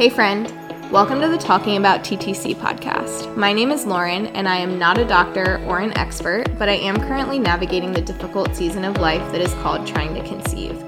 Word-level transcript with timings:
Hey, 0.00 0.08
friend. 0.08 0.50
Welcome 0.90 1.20
to 1.20 1.28
the 1.28 1.36
Talking 1.36 1.76
About 1.76 2.02
TTC 2.02 2.56
podcast. 2.56 3.36
My 3.36 3.52
name 3.52 3.70
is 3.70 3.84
Lauren, 3.84 4.28
and 4.28 4.48
I 4.48 4.56
am 4.56 4.78
not 4.78 4.96
a 4.96 5.04
doctor 5.04 5.62
or 5.66 5.80
an 5.80 5.94
expert, 5.98 6.46
but 6.58 6.70
I 6.70 6.76
am 6.76 6.96
currently 6.96 7.38
navigating 7.38 7.92
the 7.92 8.00
difficult 8.00 8.56
season 8.56 8.86
of 8.86 8.96
life 8.96 9.20
that 9.30 9.42
is 9.42 9.52
called 9.60 9.86
trying 9.86 10.14
to 10.14 10.26
conceive. 10.26 10.80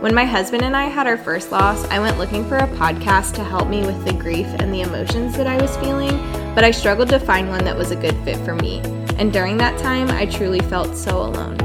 When 0.00 0.14
my 0.14 0.24
husband 0.24 0.62
and 0.62 0.74
I 0.74 0.84
had 0.84 1.06
our 1.06 1.18
first 1.18 1.52
loss, 1.52 1.84
I 1.88 1.98
went 1.98 2.16
looking 2.16 2.48
for 2.48 2.56
a 2.56 2.66
podcast 2.68 3.34
to 3.34 3.44
help 3.44 3.68
me 3.68 3.84
with 3.84 4.02
the 4.06 4.14
grief 4.14 4.46
and 4.46 4.72
the 4.72 4.80
emotions 4.80 5.36
that 5.36 5.46
I 5.46 5.60
was 5.60 5.76
feeling, 5.76 6.16
but 6.54 6.64
I 6.64 6.70
struggled 6.70 7.10
to 7.10 7.20
find 7.20 7.50
one 7.50 7.64
that 7.64 7.76
was 7.76 7.90
a 7.90 7.96
good 7.96 8.16
fit 8.24 8.38
for 8.46 8.54
me. 8.54 8.80
And 9.18 9.30
during 9.30 9.58
that 9.58 9.78
time, 9.78 10.08
I 10.08 10.24
truly 10.24 10.60
felt 10.60 10.96
so 10.96 11.20
alone. 11.20 11.63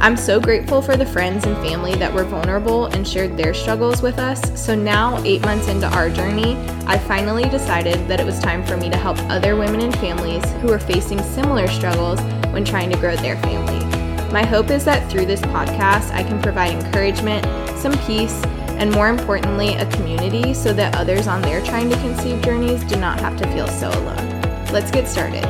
I'm 0.00 0.16
so 0.16 0.38
grateful 0.40 0.80
for 0.80 0.96
the 0.96 1.04
friends 1.04 1.44
and 1.44 1.56
family 1.56 1.96
that 1.96 2.14
were 2.14 2.22
vulnerable 2.22 2.86
and 2.86 3.06
shared 3.06 3.36
their 3.36 3.52
struggles 3.52 4.00
with 4.00 4.20
us. 4.20 4.40
So 4.58 4.76
now, 4.76 5.20
eight 5.24 5.42
months 5.42 5.66
into 5.66 5.88
our 5.88 6.08
journey, 6.08 6.54
I 6.86 6.96
finally 6.96 7.48
decided 7.48 8.06
that 8.06 8.20
it 8.20 8.24
was 8.24 8.38
time 8.38 8.64
for 8.64 8.76
me 8.76 8.88
to 8.90 8.96
help 8.96 9.18
other 9.22 9.56
women 9.56 9.80
and 9.80 9.92
families 9.98 10.44
who 10.60 10.72
are 10.72 10.78
facing 10.78 11.20
similar 11.20 11.66
struggles 11.66 12.20
when 12.52 12.64
trying 12.64 12.90
to 12.90 12.96
grow 12.98 13.16
their 13.16 13.36
family. 13.38 13.84
My 14.32 14.46
hope 14.46 14.70
is 14.70 14.84
that 14.84 15.10
through 15.10 15.26
this 15.26 15.40
podcast, 15.40 16.12
I 16.12 16.22
can 16.22 16.40
provide 16.40 16.74
encouragement, 16.74 17.44
some 17.76 17.98
peace, 18.06 18.40
and 18.78 18.92
more 18.92 19.08
importantly, 19.08 19.74
a 19.74 19.90
community 19.90 20.54
so 20.54 20.72
that 20.74 20.94
others 20.94 21.26
on 21.26 21.42
their 21.42 21.60
trying 21.60 21.90
to 21.90 21.96
conceive 21.96 22.40
journeys 22.40 22.84
do 22.84 22.94
not 22.94 23.18
have 23.18 23.36
to 23.38 23.52
feel 23.52 23.66
so 23.66 23.88
alone. 23.88 24.42
Let's 24.72 24.92
get 24.92 25.08
started. 25.08 25.44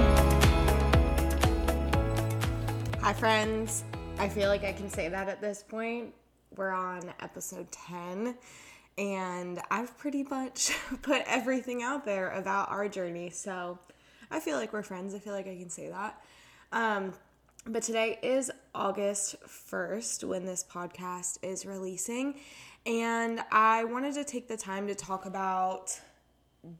Hi, 3.03 3.12
friends. 3.12 3.84
I 4.18 4.28
feel 4.28 4.48
like 4.48 4.64
I 4.64 4.72
can 4.72 4.90
say 4.90 5.08
that 5.08 5.28
at 5.28 5.40
this 5.40 5.62
point. 5.62 6.12
We're 6.56 6.72
on 6.72 7.12
episode 7.20 7.70
10, 7.70 8.34
and 8.98 9.60
I've 9.70 9.96
pretty 9.96 10.24
much 10.24 10.72
put 11.02 11.22
everything 11.25 11.84
out 11.84 12.05
there 12.05 12.30
about 12.30 12.69
our 12.69 12.88
journey. 12.88 13.30
So 13.30 13.78
I 14.28 14.41
feel 14.41 14.56
like 14.56 14.72
we're 14.72 14.83
friends. 14.83 15.14
I 15.14 15.20
feel 15.20 15.34
like 15.34 15.47
I 15.47 15.55
can 15.55 15.70
say 15.70 15.88
that. 15.91 16.20
Um, 16.72 17.12
but 17.64 17.84
today 17.84 18.19
is 18.20 18.50
August 18.75 19.36
1st 19.47 20.25
when 20.25 20.44
this 20.44 20.64
podcast 20.64 21.38
is 21.42 21.64
releasing. 21.64 22.41
And 22.86 23.41
I 23.53 23.84
wanted 23.84 24.14
to 24.14 24.25
take 24.25 24.48
the 24.48 24.56
time 24.56 24.88
to 24.88 24.97
talk 24.97 25.27
about 25.27 25.97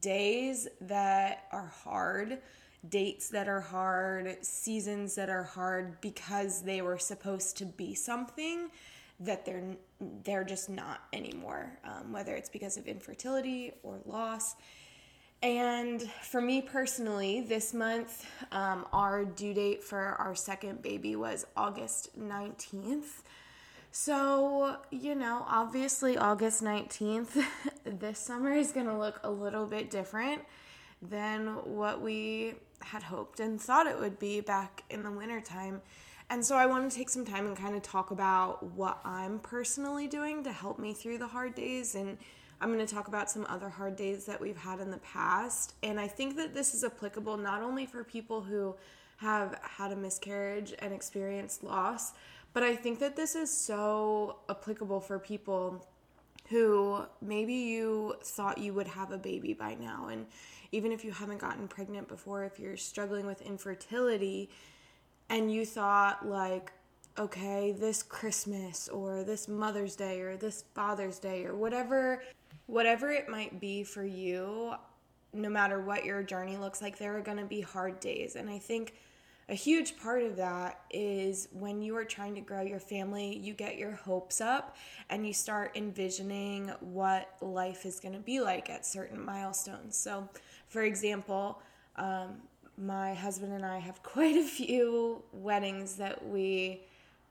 days 0.01 0.67
that 0.81 1.45
are 1.53 1.71
hard 1.83 2.39
dates 2.87 3.29
that 3.29 3.47
are 3.49 3.59
hard, 3.59 4.37
seasons 4.45 5.15
that 5.15 5.29
are 5.29 5.43
hard 5.43 5.99
because 6.01 6.61
they 6.61 6.81
were 6.81 6.97
supposed 6.97 7.57
to 7.57 7.65
be 7.65 7.93
something 7.93 8.69
that 9.19 9.45
they're 9.45 9.75
they're 10.23 10.45
just 10.45 10.69
not 10.69 11.01
anymore. 11.11 11.77
Um, 11.83 12.13
whether 12.13 12.35
it's 12.35 12.49
because 12.49 12.77
of 12.77 12.87
infertility 12.87 13.73
or 13.83 13.99
loss. 14.05 14.55
And 15.41 16.01
for 16.01 16.41
me 16.41 16.61
personally, 16.61 17.41
this 17.41 17.73
month, 17.73 18.25
um, 18.51 18.85
our 18.91 19.23
due 19.23 19.53
date 19.53 19.83
for 19.83 19.99
our 19.99 20.35
second 20.35 20.81
baby 20.81 21.15
was 21.15 21.45
August 21.55 22.19
19th. 22.19 23.21
So, 23.91 24.77
you 24.91 25.15
know, 25.15 25.45
obviously, 25.47 26.17
August 26.17 26.61
19th, 26.61 27.41
this 27.85 28.19
summer 28.19 28.51
is 28.51 28.71
going 28.71 28.85
to 28.87 28.97
look 28.97 29.19
a 29.23 29.31
little 29.31 29.65
bit 29.65 29.89
different 29.89 30.41
than 31.01 31.47
what 31.63 32.01
we 32.01 32.55
had 32.81 33.03
hoped 33.03 33.39
and 33.39 33.59
thought 33.59 33.87
it 33.87 33.99
would 33.99 34.19
be 34.19 34.41
back 34.41 34.83
in 34.89 35.03
the 35.03 35.11
wintertime. 35.11 35.81
And 36.29 36.45
so 36.45 36.55
I 36.55 36.67
want 36.67 36.89
to 36.89 36.95
take 36.95 37.09
some 37.09 37.25
time 37.25 37.47
and 37.47 37.57
kind 37.57 37.75
of 37.75 37.81
talk 37.81 38.11
about 38.11 38.63
what 38.63 38.99
I'm 39.03 39.39
personally 39.39 40.07
doing 40.07 40.43
to 40.43 40.51
help 40.51 40.77
me 40.77 40.93
through 40.93 41.17
the 41.17 41.27
hard 41.27 41.55
days. 41.55 41.95
And 41.95 42.17
I'm 42.61 42.71
going 42.71 42.85
to 42.85 42.93
talk 42.93 43.07
about 43.07 43.31
some 43.31 43.45
other 43.49 43.69
hard 43.69 43.95
days 43.95 44.25
that 44.25 44.39
we've 44.39 44.57
had 44.57 44.79
in 44.79 44.91
the 44.91 44.97
past. 44.97 45.73
And 45.81 45.99
I 45.99 46.07
think 46.07 46.35
that 46.35 46.53
this 46.53 46.73
is 46.73 46.83
applicable 46.83 47.37
not 47.37 47.63
only 47.63 47.85
for 47.85 48.03
people 48.03 48.41
who 48.41 48.75
have 49.17 49.59
had 49.63 49.91
a 49.91 49.95
miscarriage 49.95 50.73
and 50.79 50.93
experienced 50.93 51.63
loss, 51.63 52.13
but 52.53 52.63
I 52.63 52.75
think 52.75 52.99
that 52.99 53.15
this 53.15 53.35
is 53.35 53.55
so 53.55 54.37
applicable 54.49 55.01
for 55.01 55.19
people 55.19 55.85
who 56.49 57.03
maybe 57.21 57.53
you 57.53 58.15
thought 58.23 58.57
you 58.57 58.73
would 58.73 58.87
have 58.87 59.11
a 59.11 59.17
baby 59.17 59.53
by 59.53 59.75
now 59.75 60.07
and 60.11 60.25
even 60.71 60.91
if 60.91 61.03
you 61.03 61.11
haven't 61.11 61.39
gotten 61.39 61.67
pregnant 61.67 62.07
before, 62.07 62.43
if 62.43 62.59
you're 62.59 62.77
struggling 62.77 63.25
with 63.25 63.41
infertility 63.41 64.49
and 65.29 65.51
you 65.51 65.65
thought, 65.65 66.27
like, 66.27 66.71
okay, 67.17 67.71
this 67.71 68.03
Christmas 68.03 68.87
or 68.87 69.23
this 69.23 69.47
Mother's 69.47 69.95
Day 69.95 70.21
or 70.21 70.37
this 70.37 70.63
Father's 70.73 71.19
Day 71.19 71.45
or 71.45 71.55
whatever, 71.55 72.23
whatever 72.67 73.11
it 73.11 73.27
might 73.29 73.59
be 73.59 73.83
for 73.83 74.03
you, 74.05 74.73
no 75.33 75.49
matter 75.49 75.81
what 75.81 76.05
your 76.05 76.23
journey 76.23 76.57
looks 76.57 76.81
like, 76.81 76.97
there 76.97 77.17
are 77.17 77.21
going 77.21 77.37
to 77.37 77.45
be 77.45 77.61
hard 77.61 77.99
days. 77.99 78.35
And 78.35 78.49
I 78.49 78.57
think 78.57 78.95
a 79.49 79.55
huge 79.55 79.97
part 79.97 80.21
of 80.21 80.35
that 80.35 80.81
is 80.91 81.47
when 81.51 81.81
you 81.81 81.95
are 81.97 82.05
trying 82.05 82.35
to 82.35 82.41
grow 82.41 82.61
your 82.61 82.79
family, 82.79 83.35
you 83.35 83.53
get 83.53 83.77
your 83.77 83.93
hopes 83.93 84.41
up 84.41 84.77
and 85.09 85.25
you 85.25 85.33
start 85.33 85.71
envisioning 85.75 86.71
what 86.81 87.35
life 87.41 87.85
is 87.85 87.99
going 87.99 88.13
to 88.13 88.19
be 88.19 88.41
like 88.41 88.69
at 88.69 88.85
certain 88.85 89.23
milestones. 89.23 89.97
So, 89.97 90.29
for 90.69 90.83
example, 90.83 91.61
um, 91.95 92.37
my 92.77 93.13
husband 93.13 93.53
and 93.53 93.65
I 93.65 93.79
have 93.79 94.01
quite 94.03 94.37
a 94.37 94.45
few 94.45 95.23
weddings 95.33 95.95
that 95.95 96.25
we 96.27 96.81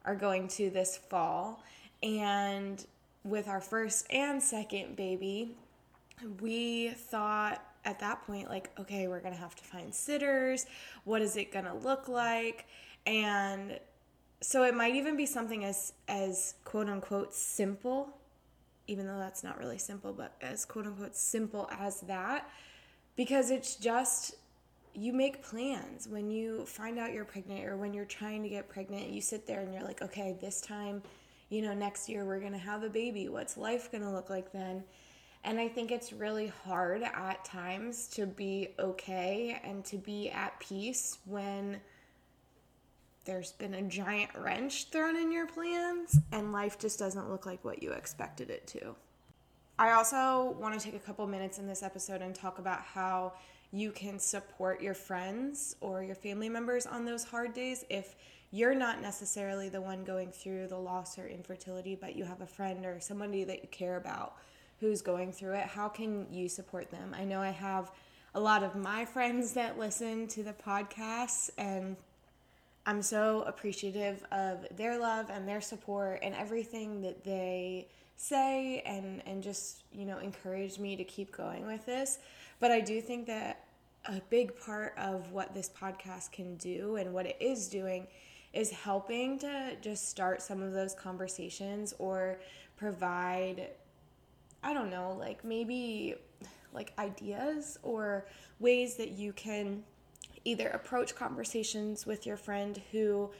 are 0.04 0.14
going 0.14 0.48
to 0.48 0.70
this 0.70 0.96
fall. 0.96 1.62
And 2.02 2.84
with 3.24 3.48
our 3.48 3.60
first 3.60 4.06
and 4.12 4.42
second 4.42 4.96
baby, 4.96 5.56
we 6.40 6.90
thought 6.90 7.62
at 7.84 8.00
that 8.00 8.26
point, 8.26 8.48
like, 8.48 8.70
okay, 8.78 9.08
we're 9.08 9.20
gonna 9.20 9.36
have 9.36 9.54
to 9.56 9.64
find 9.64 9.94
sitters. 9.94 10.66
What 11.04 11.22
is 11.22 11.36
it 11.36 11.52
gonna 11.52 11.76
look 11.76 12.08
like? 12.08 12.66
And 13.06 13.78
so 14.40 14.64
it 14.64 14.74
might 14.74 14.94
even 14.94 15.16
be 15.16 15.26
something 15.26 15.64
as 15.64 15.92
as 16.06 16.54
quote 16.64 16.88
unquote 16.88 17.34
simple, 17.34 18.10
even 18.86 19.06
though 19.06 19.18
that's 19.18 19.42
not 19.42 19.58
really 19.58 19.78
simple, 19.78 20.12
but 20.12 20.34
as 20.40 20.64
quote 20.64 20.86
unquote 20.86 21.16
simple 21.16 21.68
as 21.72 22.00
that 22.02 22.48
because 23.18 23.50
it's 23.50 23.74
just 23.74 24.36
you 24.94 25.12
make 25.12 25.42
plans. 25.42 26.06
When 26.08 26.30
you 26.30 26.64
find 26.66 27.00
out 27.00 27.12
you're 27.12 27.24
pregnant 27.24 27.66
or 27.66 27.76
when 27.76 27.92
you're 27.92 28.04
trying 28.04 28.44
to 28.44 28.48
get 28.48 28.68
pregnant 28.68 29.10
you 29.10 29.20
sit 29.20 29.46
there 29.46 29.60
and 29.60 29.74
you're 29.74 29.82
like 29.82 30.00
okay 30.00 30.38
this 30.40 30.60
time 30.62 31.02
you 31.50 31.60
know 31.60 31.74
next 31.74 32.08
year 32.08 32.24
we're 32.24 32.38
going 32.38 32.52
to 32.52 32.58
have 32.58 32.84
a 32.84 32.88
baby. 32.88 33.28
What's 33.28 33.58
life 33.58 33.90
going 33.90 34.04
to 34.04 34.10
look 34.10 34.30
like 34.30 34.52
then? 34.52 34.84
And 35.44 35.58
i 35.60 35.68
think 35.68 35.90
it's 35.90 36.12
really 36.12 36.52
hard 36.64 37.02
at 37.02 37.44
times 37.44 38.08
to 38.08 38.26
be 38.26 38.74
okay 38.78 39.60
and 39.64 39.84
to 39.86 39.96
be 39.96 40.30
at 40.30 40.58
peace 40.60 41.18
when 41.24 41.80
there's 43.24 43.52
been 43.52 43.74
a 43.74 43.82
giant 43.82 44.30
wrench 44.36 44.90
thrown 44.90 45.16
in 45.16 45.30
your 45.30 45.46
plans 45.46 46.18
and 46.32 46.52
life 46.52 46.78
just 46.78 46.98
doesn't 46.98 47.30
look 47.30 47.46
like 47.46 47.64
what 47.64 47.82
you 47.82 47.92
expected 47.92 48.50
it 48.50 48.66
to 48.66 48.94
I 49.80 49.92
also 49.92 50.56
want 50.58 50.78
to 50.78 50.84
take 50.84 50.96
a 50.96 51.04
couple 51.04 51.24
minutes 51.28 51.58
in 51.58 51.68
this 51.68 51.84
episode 51.84 52.20
and 52.20 52.34
talk 52.34 52.58
about 52.58 52.80
how 52.80 53.34
you 53.70 53.92
can 53.92 54.18
support 54.18 54.82
your 54.82 54.94
friends 54.94 55.76
or 55.80 56.02
your 56.02 56.16
family 56.16 56.48
members 56.48 56.84
on 56.84 57.04
those 57.04 57.22
hard 57.22 57.54
days 57.54 57.84
if 57.88 58.16
you're 58.50 58.74
not 58.74 59.00
necessarily 59.00 59.68
the 59.68 59.80
one 59.80 60.02
going 60.02 60.32
through 60.32 60.66
the 60.66 60.76
loss 60.76 61.16
or 61.16 61.28
infertility, 61.28 61.94
but 61.94 62.16
you 62.16 62.24
have 62.24 62.40
a 62.40 62.46
friend 62.46 62.84
or 62.84 62.98
somebody 62.98 63.44
that 63.44 63.62
you 63.62 63.68
care 63.68 63.96
about 63.96 64.34
who's 64.80 65.00
going 65.00 65.30
through 65.30 65.52
it. 65.54 65.66
How 65.66 65.88
can 65.88 66.26
you 66.32 66.48
support 66.48 66.90
them? 66.90 67.14
I 67.16 67.24
know 67.24 67.40
I 67.40 67.50
have 67.50 67.92
a 68.34 68.40
lot 68.40 68.64
of 68.64 68.74
my 68.74 69.04
friends 69.04 69.52
that 69.52 69.78
listen 69.78 70.26
to 70.28 70.42
the 70.42 70.54
podcast, 70.54 71.50
and 71.56 71.96
I'm 72.84 73.02
so 73.02 73.44
appreciative 73.46 74.24
of 74.32 74.66
their 74.76 74.98
love 74.98 75.30
and 75.30 75.46
their 75.46 75.60
support 75.60 76.18
and 76.22 76.34
everything 76.34 77.02
that 77.02 77.22
they 77.22 77.86
say 78.18 78.82
and 78.84 79.22
and 79.26 79.42
just 79.42 79.84
you 79.92 80.04
know 80.04 80.18
encourage 80.18 80.78
me 80.78 80.96
to 80.96 81.04
keep 81.04 81.34
going 81.34 81.66
with 81.66 81.86
this. 81.86 82.18
But 82.60 82.72
i 82.72 82.80
do 82.80 83.00
think 83.00 83.26
that 83.26 83.64
a 84.06 84.20
big 84.30 84.58
part 84.58 84.94
of 84.98 85.30
what 85.32 85.54
this 85.54 85.68
podcast 85.68 86.32
can 86.32 86.56
do 86.56 86.96
and 86.96 87.12
what 87.12 87.26
it 87.26 87.36
is 87.40 87.68
doing 87.68 88.06
is 88.52 88.70
helping 88.70 89.38
to 89.38 89.76
just 89.80 90.08
start 90.08 90.40
some 90.40 90.62
of 90.62 90.72
those 90.72 90.94
conversations 90.94 91.94
or 91.98 92.38
provide 92.76 93.68
i 94.62 94.72
don't 94.72 94.90
know 94.90 95.16
like 95.18 95.44
maybe 95.44 96.14
like 96.72 96.92
ideas 96.98 97.78
or 97.82 98.26
ways 98.60 98.96
that 98.96 99.10
you 99.10 99.32
can 99.32 99.82
either 100.44 100.68
approach 100.68 101.14
conversations 101.14 102.06
with 102.06 102.24
your 102.24 102.36
friend 102.36 102.80
who 102.90 103.30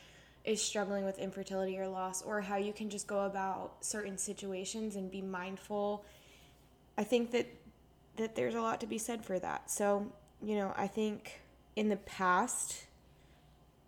is 0.48 0.62
struggling 0.62 1.04
with 1.04 1.18
infertility 1.18 1.78
or 1.78 1.86
loss, 1.86 2.22
or 2.22 2.40
how 2.40 2.56
you 2.56 2.72
can 2.72 2.88
just 2.90 3.06
go 3.06 3.20
about 3.26 3.84
certain 3.84 4.16
situations 4.16 4.96
and 4.96 5.10
be 5.10 5.22
mindful. 5.22 6.04
I 6.96 7.04
think 7.04 7.30
that 7.32 7.46
that 8.16 8.34
there's 8.34 8.54
a 8.54 8.60
lot 8.60 8.80
to 8.80 8.86
be 8.86 8.98
said 8.98 9.24
for 9.24 9.38
that. 9.38 9.70
So, 9.70 10.10
you 10.42 10.56
know, 10.56 10.72
I 10.76 10.88
think 10.88 11.40
in 11.76 11.88
the 11.88 11.96
past 11.98 12.86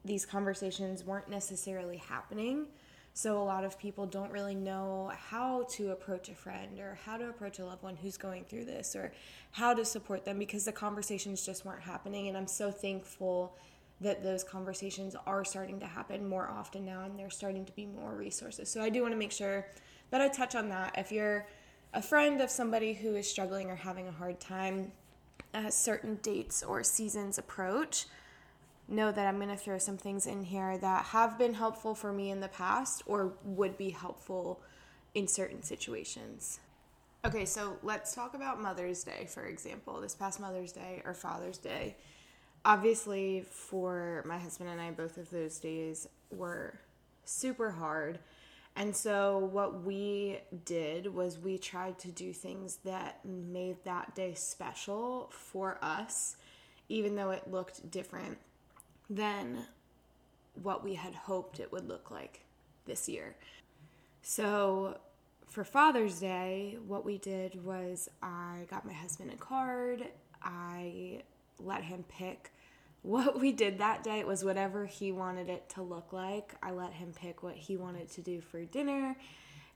these 0.05 0.25
conversations 0.25 1.03
weren't 1.05 1.29
necessarily 1.29 1.97
happening 1.97 2.67
So 3.13 3.43
a 3.43 3.45
lot 3.45 3.65
of 3.65 3.79
people 3.79 4.07
don't 4.07 4.33
really 4.33 4.55
know 4.55 5.13
how 5.29 5.67
to 5.71 5.91
approach 5.91 6.29
a 6.29 6.35
friend 6.35 6.79
or 6.79 6.99
how 7.05 7.17
to 7.17 7.29
approach 7.29 7.59
a 7.59 7.65
loved 7.65 7.83
one 7.83 7.97
who's 7.97 8.17
going 8.17 8.45
through 8.45 8.67
this 8.67 8.95
or 8.95 9.13
how 9.53 9.75
to 9.75 9.85
support 9.85 10.25
them 10.25 10.39
because 10.39 10.65
the 10.65 10.73
conversations 10.73 11.45
just 11.45 11.65
weren't 11.65 11.83
happening. 11.83 12.29
And 12.29 12.37
I'm 12.37 12.47
so 12.47 12.71
thankful 12.71 13.57
that 14.01 14.23
those 14.23 14.43
conversations 14.43 15.15
are 15.27 15.45
starting 15.45 15.79
to 15.81 15.87
happen 15.87 16.29
more 16.29 16.49
often 16.49 16.85
now 16.85 17.05
and 17.05 17.19
there's 17.19 17.37
starting 17.37 17.65
to 17.67 17.73
be 17.73 17.87
more 17.87 18.15
resources. 18.15 18.71
So 18.71 18.81
I 18.81 18.89
do 18.89 19.03
want 19.03 19.13
to 19.13 19.19
make 19.19 19.33
sure 19.33 19.67
that 20.11 20.21
I 20.21 20.29
touch 20.29 20.55
on 20.55 20.69
that. 20.71 20.95
If 20.97 21.13
you're 21.13 21.47
a 21.93 22.01
friend 22.01 22.41
of 22.41 22.51
somebody 22.51 22.95
who 22.95 23.15
is 23.15 23.29
struggling 23.29 23.71
or 23.71 23.77
having 23.77 24.09
a 24.09 24.13
hard 24.13 24.41
time 24.41 24.93
as 25.53 25.77
certain 25.77 26.19
dates 26.23 26.63
or 26.63 26.83
seasons 26.83 27.37
approach, 27.37 28.07
know 28.89 29.13
that 29.13 29.27
I'm 29.27 29.37
going 29.37 29.51
to 29.51 29.57
throw 29.57 29.79
some 29.79 29.97
things 29.97 30.27
in 30.27 30.45
here 30.45 30.79
that 30.79 31.07
have 31.07 31.39
been 31.39 31.55
helpful 31.55 31.95
for 31.95 32.13
me 32.13 32.31
in 32.31 32.41
the 32.41 32.49
past 32.49 33.03
or 33.07 33.35
would 33.45 33.77
be 33.77 33.91
helpful 33.91 34.61
in 35.15 35.29
certain 35.29 35.63
situations. 35.63 36.61
Okay, 37.25 37.45
so 37.45 37.77
let's 37.83 38.15
talk 38.15 38.35
about 38.35 38.63
Mother's 38.63 39.05
Day, 39.05 39.27
for 39.29 39.45
example. 39.45 40.01
This 40.01 40.15
past 40.15 40.41
Mother's 40.41 40.73
Day 40.73 41.03
or 41.05 41.13
Father's 41.13 41.59
Day. 41.59 41.97
Obviously, 42.65 43.45
for 43.49 44.23
my 44.27 44.39
husband 44.39 44.71
and 44.71 44.81
I, 44.81 44.91
both 44.91 45.17
of 45.17 45.31
those 45.31 45.59
days 45.59 46.09
were 46.31 46.79
super 47.25 47.71
hard. 47.71 48.19
And 48.77 48.95
so, 48.95 49.39
what 49.39 49.83
we 49.83 50.39
did 50.65 51.13
was 51.13 51.39
we 51.39 51.59
tried 51.59 51.99
to 52.01 52.09
do 52.09 52.33
things 52.33 52.79
that 52.85 53.25
made 53.25 53.77
that 53.85 54.15
day 54.15 54.35
special 54.35 55.31
for 55.33 55.79
us, 55.83 56.37
even 56.89 57.17
though 57.17 57.31
it 57.31 57.51
looked 57.51 57.91
different 57.91 58.39
than 59.09 59.67
what 60.63 60.85
we 60.85 60.95
had 60.95 61.15
hoped 61.15 61.61
it 61.61 61.73
would 61.73 61.89
look 61.89 62.11
like 62.11 62.45
this 62.87 63.09
year. 63.09 63.37
So, 64.23 64.99
for 65.49 65.65
Father's 65.65 66.21
Day, 66.21 66.79
what 66.87 67.05
we 67.05 67.19
did 67.19 67.65
was 67.65 68.09
I 68.23 68.67
got 68.71 68.87
my 68.87 68.93
husband 68.93 69.33
a 69.33 69.37
card. 69.37 70.07
I 70.43 71.23
let 71.65 71.85
him 71.85 72.05
pick 72.09 72.53
what 73.03 73.41
we 73.41 73.53
did 73.53 73.79
that 73.79 74.03
day. 74.03 74.19
It 74.21 74.27
was 74.27 74.45
whatever 74.45 74.87
he 74.87 75.13
wanted 75.13 75.49
it 75.49 75.69
to 75.71 75.83
look 75.83 76.13
like. 76.13 76.55
I 76.63 76.71
let 76.73 76.93
him 76.93 77.13
pick 77.15 77.43
what 77.43 77.55
he 77.55 77.77
wanted 77.77 78.11
to 78.13 78.21
do 78.21 78.41
for 78.41 78.65
dinner, 78.65 79.17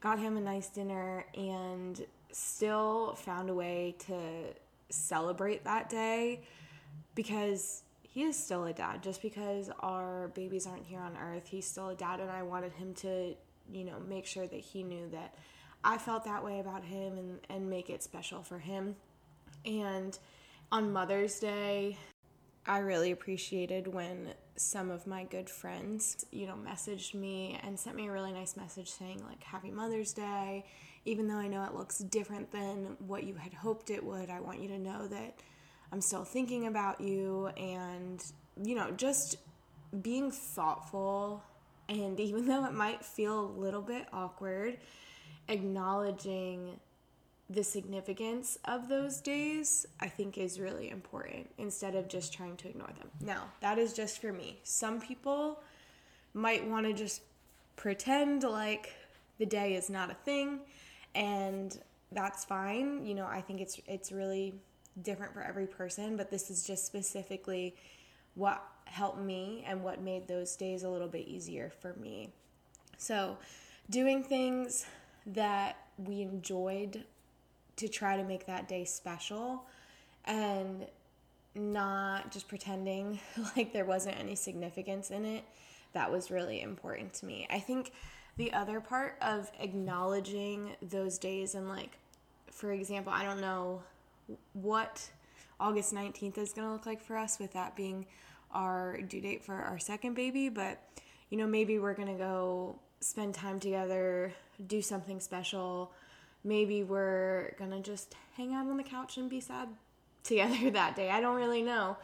got 0.01 0.19
him 0.19 0.37
a 0.37 0.41
nice 0.41 0.69
dinner, 0.69 1.25
and 1.35 2.05
still 2.31 3.15
found 3.15 3.49
a 3.49 3.53
way 3.53 3.95
to 4.07 4.15
celebrate 4.89 5.63
that 5.63 5.89
day 5.89 6.41
because 7.15 7.83
he 8.03 8.23
is 8.23 8.37
still 8.37 8.65
a 8.65 8.73
dad. 8.73 9.01
Just 9.01 9.21
because 9.21 9.69
our 9.79 10.29
babies 10.29 10.67
aren't 10.67 10.85
here 10.85 10.99
on 10.99 11.17
earth, 11.17 11.47
he's 11.47 11.65
still 11.65 11.89
a 11.89 11.95
dad, 11.95 12.19
and 12.19 12.29
I 12.29 12.43
wanted 12.43 12.73
him 12.73 12.93
to, 12.95 13.35
you 13.71 13.83
know, 13.83 13.99
make 14.07 14.25
sure 14.25 14.47
that 14.47 14.59
he 14.59 14.83
knew 14.83 15.09
that 15.09 15.35
I 15.83 15.97
felt 15.97 16.25
that 16.25 16.43
way 16.43 16.59
about 16.59 16.83
him 16.83 17.17
and, 17.17 17.39
and 17.49 17.69
make 17.69 17.89
it 17.89 18.03
special 18.03 18.41
for 18.41 18.59
him. 18.59 18.95
And 19.65 20.17
on 20.71 20.91
Mother's 20.91 21.39
Day, 21.39 21.97
I 22.65 22.79
really 22.79 23.11
appreciated 23.11 23.87
when 23.87 24.33
some 24.55 24.89
of 24.89 25.05
my 25.05 25.23
good 25.23 25.49
friends, 25.49 26.25
you 26.31 26.47
know, 26.47 26.55
messaged 26.55 27.13
me 27.13 27.59
and 27.63 27.79
sent 27.79 27.95
me 27.95 28.07
a 28.07 28.11
really 28.11 28.31
nice 28.31 28.57
message 28.57 28.89
saying, 28.89 29.21
like, 29.27 29.43
Happy 29.43 29.69
Mother's 29.69 30.13
Day. 30.13 30.65
Even 31.05 31.27
though 31.27 31.35
I 31.35 31.47
know 31.47 31.63
it 31.65 31.75
looks 31.75 31.99
different 31.99 32.51
than 32.51 32.97
what 33.05 33.23
you 33.23 33.35
had 33.35 33.53
hoped 33.53 33.91
it 33.91 34.03
would, 34.03 34.29
I 34.29 34.39
want 34.39 34.59
you 34.59 34.67
to 34.69 34.79
know 34.79 35.07
that 35.07 35.39
I'm 35.91 36.01
still 36.01 36.23
thinking 36.23 36.65
about 36.65 36.99
you 36.99 37.47
and, 37.57 38.23
you 38.63 38.73
know, 38.73 38.89
just 38.91 39.37
being 40.01 40.31
thoughtful. 40.31 41.43
And 41.87 42.19
even 42.19 42.47
though 42.47 42.65
it 42.65 42.73
might 42.73 43.05
feel 43.05 43.39
a 43.39 43.59
little 43.59 43.83
bit 43.83 44.07
awkward, 44.11 44.77
acknowledging 45.47 46.79
the 47.49 47.63
significance 47.63 48.57
of 48.65 48.89
those 48.89 49.21
days, 49.21 49.85
I 49.99 50.07
think 50.07 50.37
is 50.37 50.59
really 50.59 50.89
important 50.89 51.49
instead 51.57 51.95
of 51.95 52.07
just 52.07 52.33
trying 52.33 52.57
to 52.57 52.69
ignore 52.69 52.89
them. 52.97 53.09
Now, 53.21 53.43
that 53.61 53.77
is 53.77 53.93
just 53.93 54.19
for 54.19 54.33
me. 54.33 54.59
Some 54.63 54.99
people 54.99 55.61
might 56.33 56.65
want 56.67 56.85
to 56.87 56.93
just 56.93 57.21
pretend 57.75 58.43
like 58.43 58.93
the 59.37 59.45
day 59.45 59.75
is 59.75 59.89
not 59.89 60.09
a 60.09 60.15
thing 60.15 60.61
and 61.13 61.79
that's 62.11 62.45
fine. 62.45 63.05
You 63.05 63.15
know, 63.15 63.25
I 63.25 63.41
think 63.41 63.61
it's 63.61 63.79
it's 63.87 64.11
really 64.11 64.53
different 65.01 65.33
for 65.33 65.41
every 65.41 65.67
person, 65.67 66.17
but 66.17 66.31
this 66.31 66.49
is 66.49 66.65
just 66.65 66.85
specifically 66.85 67.75
what 68.35 68.63
helped 68.85 69.19
me 69.19 69.63
and 69.67 69.83
what 69.83 70.01
made 70.01 70.27
those 70.27 70.55
days 70.55 70.83
a 70.83 70.89
little 70.89 71.07
bit 71.07 71.27
easier 71.27 71.71
for 71.81 71.93
me. 71.93 72.29
So, 72.97 73.37
doing 73.89 74.23
things 74.23 74.85
that 75.27 75.77
we 75.97 76.21
enjoyed 76.21 77.03
to 77.77 77.87
try 77.87 78.17
to 78.17 78.23
make 78.23 78.45
that 78.45 78.67
day 78.67 78.85
special 78.85 79.65
and 80.25 80.87
not 81.53 82.31
just 82.31 82.47
pretending 82.47 83.19
like 83.55 83.73
there 83.73 83.85
wasn't 83.85 84.17
any 84.19 84.35
significance 84.35 85.11
in 85.11 85.25
it. 85.25 85.43
That 85.93 86.11
was 86.11 86.29
really 86.29 86.61
important 86.61 87.13
to 87.15 87.25
me. 87.25 87.47
I 87.49 87.59
think 87.59 87.91
the 88.37 88.51
other 88.53 88.81
part 88.81 89.17
of 89.21 89.49
acknowledging 89.59 90.75
those 90.81 91.17
days 91.17 91.55
and 91.55 91.69
like 91.69 91.97
for 92.55 92.71
example, 92.71 93.11
I 93.13 93.23
don't 93.23 93.41
know 93.41 93.83
what 94.53 95.09
August 95.59 95.93
19th 95.93 96.37
is 96.37 96.53
going 96.53 96.65
to 96.65 96.71
look 96.71 96.85
like 96.85 97.01
for 97.01 97.17
us, 97.17 97.37
with 97.37 97.51
that 97.53 97.75
being 97.75 98.05
our 98.51 99.01
due 99.01 99.19
date 99.19 99.43
for 99.43 99.53
our 99.53 99.77
second 99.77 100.13
baby. 100.13 100.47
But, 100.47 100.81
you 101.29 101.37
know, 101.37 101.47
maybe 101.47 101.79
we're 101.79 101.93
going 101.93 102.07
to 102.07 102.17
go 102.17 102.79
spend 103.01 103.33
time 103.33 103.59
together, 103.59 104.33
do 104.67 104.81
something 104.81 105.19
special. 105.19 105.91
Maybe 106.45 106.83
we're 106.83 107.55
to 107.71 107.81
just 107.81 108.15
hang 108.37 108.53
out 108.53 108.67
on 108.67 108.77
the 108.77 108.83
couch 108.83 109.17
and 109.17 109.29
be 109.29 109.41
sad 109.41 109.67
together 110.23 110.69
that 110.71 110.95
day. 110.95 111.09
I 111.09 111.19
don't 111.19 111.35
really 111.35 111.61
know. 111.61 111.97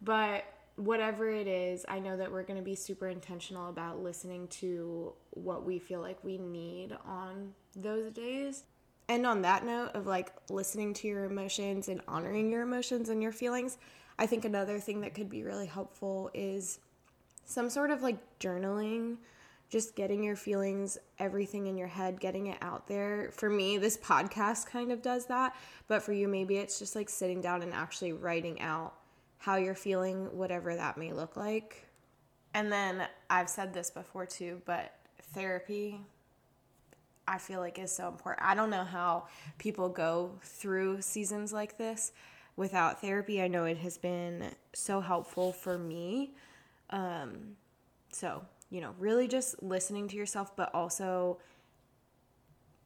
But 0.00 0.44
whatever 0.76 1.28
it 1.28 1.46
is, 1.46 1.84
I 1.88 1.98
know 1.98 2.16
that 2.16 2.32
we're 2.32 2.44
going 2.44 2.58
to 2.58 2.64
be 2.64 2.74
super 2.74 3.08
intentional 3.08 3.68
about 3.68 4.02
listening 4.02 4.48
to 4.48 5.12
what 5.30 5.66
we 5.66 5.78
feel 5.78 6.00
like 6.00 6.24
we 6.24 6.38
need 6.38 6.96
on 7.04 7.52
those 7.76 8.10
days 8.12 8.64
and 9.10 9.26
on 9.26 9.42
that 9.42 9.66
note 9.66 9.90
of 9.94 10.06
like 10.06 10.32
listening 10.48 10.94
to 10.94 11.08
your 11.08 11.24
emotions 11.24 11.88
and 11.88 12.00
honoring 12.06 12.48
your 12.48 12.62
emotions 12.62 13.08
and 13.08 13.20
your 13.20 13.32
feelings, 13.32 13.76
I 14.20 14.26
think 14.26 14.44
another 14.44 14.78
thing 14.78 15.00
that 15.00 15.14
could 15.14 15.28
be 15.28 15.42
really 15.42 15.66
helpful 15.66 16.30
is 16.32 16.78
some 17.44 17.68
sort 17.68 17.90
of 17.90 18.02
like 18.02 18.38
journaling, 18.38 19.16
just 19.70 19.94
getting 19.94 20.22
your 20.22 20.36
feelings, 20.36 20.98
everything 21.18 21.66
in 21.66 21.78
your 21.78 21.88
head, 21.88 22.20
getting 22.20 22.48
it 22.48 22.58
out 22.60 22.88
there. 22.88 23.30
For 23.32 23.48
me, 23.48 23.78
this 23.78 23.96
podcast 23.96 24.66
kind 24.66 24.92
of 24.92 25.00
does 25.00 25.26
that, 25.26 25.54
but 25.88 26.02
for 26.02 26.12
you, 26.12 26.28
maybe 26.28 26.56
it's 26.56 26.78
just 26.78 26.96
like 26.96 27.08
sitting 27.08 27.40
down 27.40 27.62
and 27.62 27.72
actually 27.72 28.12
writing 28.12 28.60
out 28.60 28.94
how 29.38 29.56
you're 29.56 29.74
feeling, 29.74 30.36
whatever 30.36 30.74
that 30.74 30.98
may 30.98 31.12
look 31.12 31.36
like. 31.36 31.86
And 32.52 32.70
then 32.70 33.06
I've 33.30 33.48
said 33.48 33.72
this 33.72 33.90
before 33.90 34.26
too, 34.26 34.60
but 34.66 34.92
therapy 35.32 36.00
I 37.30 37.38
feel 37.38 37.60
like 37.60 37.78
is 37.78 37.92
so 37.92 38.08
important. 38.08 38.44
I 38.44 38.56
don't 38.56 38.70
know 38.70 38.82
how 38.82 39.28
people 39.58 39.88
go 39.88 40.32
through 40.42 41.00
seasons 41.00 41.52
like 41.52 41.78
this 41.78 42.10
without 42.56 43.00
therapy. 43.00 43.40
I 43.40 43.46
know 43.46 43.66
it 43.66 43.78
has 43.78 43.96
been 43.96 44.46
so 44.72 45.00
helpful 45.00 45.52
for 45.52 45.78
me. 45.78 46.32
Um, 46.90 47.56
so, 48.10 48.42
you 48.70 48.80
know, 48.80 48.94
really 48.98 49.28
just 49.28 49.62
listening 49.62 50.08
to 50.08 50.16
yourself, 50.16 50.56
but 50.56 50.72
also 50.74 51.38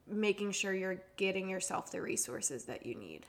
making 0.07 0.50
sure 0.53 0.73
you're 0.73 1.03
getting 1.17 1.49
yourself 1.49 1.91
the 1.91 2.00
resources 2.00 2.64
that 2.64 2.85
you 2.85 2.95
need. 2.95 3.26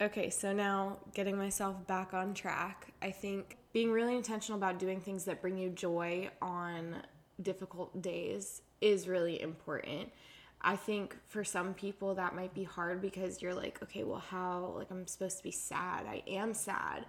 Okay, 0.00 0.30
so 0.30 0.52
now 0.52 0.98
getting 1.12 1.36
myself 1.36 1.86
back 1.86 2.14
on 2.14 2.32
track, 2.32 2.92
I 3.02 3.10
think 3.10 3.56
being 3.72 3.90
really 3.90 4.16
intentional 4.16 4.56
about 4.56 4.78
doing 4.78 5.00
things 5.00 5.24
that 5.24 5.40
bring 5.42 5.58
you 5.58 5.70
joy 5.70 6.30
on 6.40 6.96
difficult 7.42 8.00
days 8.00 8.62
is 8.80 9.08
really 9.08 9.40
important. 9.40 10.10
I 10.60 10.76
think 10.76 11.16
for 11.26 11.44
some 11.44 11.74
people 11.74 12.14
that 12.14 12.34
might 12.34 12.54
be 12.54 12.64
hard 12.64 13.00
because 13.00 13.42
you're 13.42 13.54
like, 13.54 13.82
okay, 13.82 14.04
well, 14.04 14.22
how? 14.30 14.74
Like, 14.76 14.90
I'm 14.90 15.06
supposed 15.06 15.38
to 15.38 15.44
be 15.44 15.52
sad. 15.52 16.06
I 16.06 16.22
am 16.26 16.54
sad. 16.54 17.06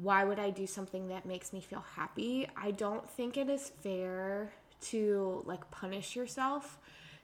Why 0.00 0.24
would 0.24 0.38
I 0.38 0.50
do 0.50 0.66
something 0.66 1.08
that 1.08 1.26
makes 1.26 1.52
me 1.52 1.60
feel 1.60 1.84
happy? 1.94 2.48
I 2.56 2.70
don't 2.70 3.08
think 3.10 3.36
it 3.36 3.48
is 3.48 3.70
fair 3.82 4.52
to 4.82 5.42
like 5.44 5.70
punish 5.70 6.16
yourself 6.16 6.78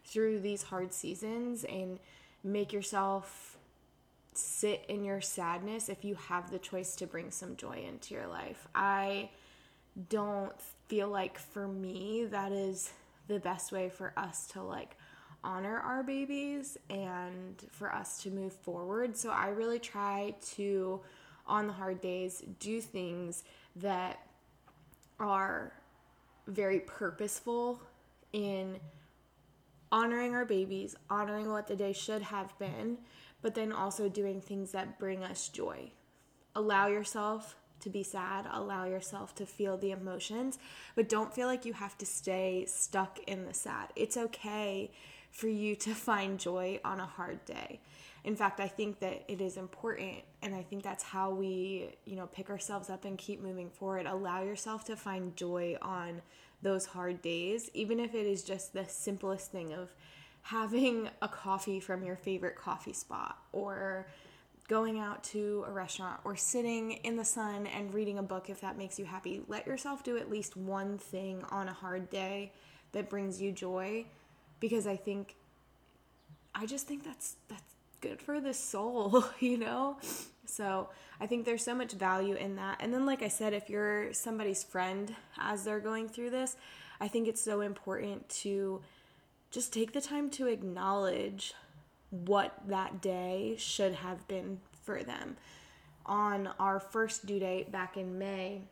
through 0.05 0.41
these 0.41 0.63
hard 0.63 0.93
seasons 0.93 1.65
and 1.65 1.99
make 2.45 2.73
yourself 2.73 3.57
sit 4.35 4.85
in 4.89 5.05
your 5.05 5.21
sadness 5.21 5.89
if 5.89 6.05
you 6.05 6.15
have 6.29 6.51
the 6.51 6.59
choice 6.59 6.95
to 6.97 7.07
bring 7.07 7.31
some 7.31 7.57
joy 7.57 7.85
into 7.89 8.15
your 8.15 8.27
life. 8.27 8.69
I 8.75 9.31
don't 10.11 10.53
feel 10.89 11.09
like 11.09 11.39
for 11.39 11.67
me 11.67 12.27
that 12.31 12.53
is 12.53 12.93
the 13.29 13.39
best 13.39 13.73
way 13.73 13.89
for 13.89 14.13
us 14.17 14.47
to 14.49 14.63
like 14.63 14.97
honor 15.43 15.79
our 15.79 16.03
babies 16.03 16.77
and 16.91 17.65
for 17.71 17.93
us 17.93 18.23
to 18.23 18.31
move 18.31 18.53
forward. 18.53 19.17
So 19.17 19.31
I 19.31 19.49
really 19.49 19.79
try 19.79 20.35
to, 20.57 21.01
on 21.47 21.67
the 21.67 21.73
hard 21.73 22.01
days, 22.01 22.43
do 22.59 22.81
things 22.81 23.45
that 23.77 24.21
are 25.19 25.73
very 26.47 26.81
purposeful 26.81 27.81
in 28.33 28.79
honoring 29.91 30.35
our 30.35 30.45
babies, 30.45 30.97
honoring 31.09 31.51
what 31.51 31.67
the 31.67 31.77
day 31.77 31.93
should 31.93 32.23
have 32.23 32.57
been, 32.59 32.99
but 33.43 33.55
then 33.55 33.73
also 33.73 34.09
doing 34.09 34.41
things 34.41 34.73
that 34.73 34.99
bring 34.99 35.23
us 35.23 35.49
joy. 35.49 35.91
Allow 36.55 36.89
yourself 36.89 37.57
to 37.81 37.91
be 37.91 38.03
sad, 38.03 38.47
allow 38.51 38.85
yourself 38.85 39.35
to 39.35 39.47
feel 39.47 39.77
the 39.77 39.91
emotions, 39.91 40.59
but 40.95 41.09
don't 41.09 41.35
feel 41.35 41.47
like 41.47 41.65
you 41.65 41.75
have 41.75 41.97
to 41.99 42.07
stay 42.07 42.65
stuck 42.67 43.19
in 43.27 43.45
the 43.45 43.55
sad. 43.55 43.89
It's 43.95 44.17
okay 44.17 44.91
for 45.31 45.49
you 45.49 45.77
to 45.77 45.95
find 45.95 46.39
joy 46.39 46.81
on 46.85 46.99
a 46.99 47.07
hard 47.07 47.45
day. 47.45 47.81
In 48.27 48.35
fact, 48.35 48.59
I 48.59 48.67
think 48.67 48.99
that 48.99 49.23
it 49.29 49.41
is 49.41 49.57
important 49.57 50.17
and 50.43 50.53
I 50.53 50.63
think 50.63 50.83
that's 50.83 51.05
how 51.05 51.31
we, 51.31 51.95
you 52.05 52.17
know, 52.17 52.27
pick 52.27 52.51
ourselves 52.51 52.91
up 52.91 53.05
and 53.05 53.17
keep 53.17 53.41
moving 53.41 53.71
forward. 53.71 54.05
Allow 54.07 54.43
yourself 54.43 54.85
to 54.87 54.97
find 54.97 55.37
joy 55.37 55.77
on 55.81 56.23
those 56.61 56.87
hard 56.87 57.23
days, 57.23 57.71
even 57.73 58.01
if 58.01 58.17
it 58.17 58.27
is 58.27 58.43
just 58.43 58.73
the 58.73 58.85
simplest 58.87 59.53
thing 59.53 59.73
of 59.73 59.95
having 60.43 61.09
a 61.23 61.29
coffee 61.29 61.79
from 61.79 62.03
your 62.03 62.17
favorite 62.17 62.57
coffee 62.57 62.93
spot 62.93 63.39
or 63.53 64.09
going 64.67 64.99
out 64.99 65.23
to 65.23 65.65
a 65.69 65.71
restaurant 65.71 66.19
or 66.25 66.35
sitting 66.35 66.93
in 67.05 67.15
the 67.15 67.25
sun 67.25 67.69
and 67.69 67.95
reading 67.95 68.19
a 68.19 68.23
book 68.25 68.51
if 68.51 68.61
that 68.61 68.77
makes 68.77 68.99
you 68.99 69.05
happy. 69.05 69.41
Let 69.47 69.69
yourself 69.69 70.03
do 70.03 70.17
at 70.17 70.29
least 70.29 70.57
one 70.57 70.99
thing 70.99 71.45
on 71.51 71.69
a 71.69 71.73
hard 71.73 72.11
day 72.11 72.51
that 72.91 73.09
brings 73.09 73.41
you 73.41 73.53
joy 73.53 74.05
because 74.59 74.85
I 74.85 74.97
think 74.97 75.37
I 76.57 76.67
just 76.67 76.89
think 76.89 77.05
that's 77.05 77.37
that's 77.47 77.76
good 78.01 78.21
for 78.21 78.41
the 78.41 78.55
soul, 78.55 79.25
you 79.41 79.59
know? 79.59 79.99
So, 80.45 80.89
I 81.21 81.27
think 81.27 81.45
there's 81.45 81.65
so 81.65 81.75
much 81.75 81.93
value 81.93 82.35
in 82.35 82.57
that. 82.57 82.77
And 82.81 82.93
then 82.93 83.07
like 83.07 83.23
I 83.23 83.29
said, 83.29 83.55
if 83.55 83.71
you're 83.71 84.13
somebody's 84.13 84.63
friend 84.63 85.15
as 85.39 85.65
they're 85.65 85.81
going 85.81 86.09
through 86.09 86.31
this, 86.31 86.57
I 87.01 87.09
think 87.09 87.29
it's 87.29 87.41
so 87.41 87.61
important 87.61 88.29
to 88.41 88.81
just 89.51 89.73
take 89.73 89.93
the 89.93 90.01
time 90.01 90.31
to 90.31 90.47
acknowledge 90.47 91.55
what 92.11 92.55
that 92.69 93.01
day 93.01 93.55
should 93.59 93.95
have 93.95 94.27
been 94.29 94.61
for 94.85 95.03
them. 95.03 95.37
On 96.05 96.51
our 96.61 96.79
first 96.79 97.27
due 97.27 97.41
date 97.41 97.73
back 97.73 97.97
in 97.97 98.19
May, 98.19 98.63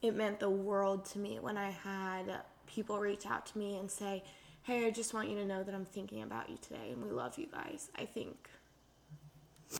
it 0.00 0.14
meant 0.16 0.40
the 0.40 0.50
world 0.50 1.04
to 1.06 1.18
me 1.18 1.38
when 1.40 1.56
I 1.56 1.70
had 1.70 2.40
people 2.66 2.98
reach 2.98 3.26
out 3.26 3.46
to 3.46 3.58
me 3.58 3.76
and 3.76 3.90
say, 3.90 4.22
Hey, 4.64 4.86
I 4.86 4.90
just 4.92 5.12
want 5.12 5.28
you 5.28 5.34
to 5.38 5.44
know 5.44 5.64
that 5.64 5.74
I'm 5.74 5.84
thinking 5.84 6.22
about 6.22 6.48
you 6.48 6.56
today 6.62 6.92
and 6.92 7.02
we 7.02 7.10
love 7.10 7.36
you 7.36 7.48
guys. 7.52 7.90
I 7.98 8.04
think, 8.04 8.48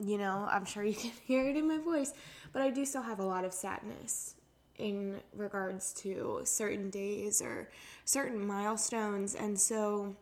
you 0.04 0.18
know, 0.18 0.48
I'm 0.50 0.64
sure 0.64 0.82
you 0.82 0.94
can 1.00 1.12
hear 1.24 1.48
it 1.48 1.56
in 1.56 1.68
my 1.68 1.78
voice, 1.78 2.12
but 2.52 2.62
I 2.62 2.70
do 2.70 2.84
still 2.84 3.02
have 3.02 3.20
a 3.20 3.24
lot 3.24 3.44
of 3.44 3.52
sadness 3.52 4.34
in 4.78 5.20
regards 5.36 5.92
to 5.92 6.40
certain 6.42 6.90
days 6.90 7.40
or 7.40 7.68
certain 8.04 8.44
milestones. 8.44 9.36
And 9.36 9.60
so 9.60 10.16